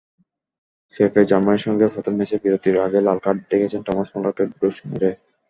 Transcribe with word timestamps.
পেপেজার্মানির 0.93 1.65
সঙ্গে 1.65 1.85
প্রথম 1.93 2.13
ম্যাচে 2.17 2.37
বিরতির 2.43 2.75
আগেই 2.85 3.03
লাল 3.07 3.19
কার্ড 3.25 3.39
দেখেছেন 3.51 3.81
টমাস 3.83 4.09
মুলারকে 4.13 4.43
ঢুস 4.53 4.75
মেরে। 4.89 5.09